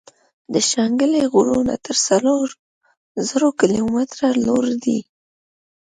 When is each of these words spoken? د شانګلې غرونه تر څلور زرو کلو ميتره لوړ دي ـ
د 0.53 0.55
شانګلې 0.69 1.23
غرونه 1.33 1.73
تر 1.85 1.95
څلور 2.07 2.45
زرو 3.27 3.49
کلو 3.59 3.81
ميتره 3.93 4.27
لوړ 4.45 4.63
دي 4.83 4.99
ـ 5.03 5.07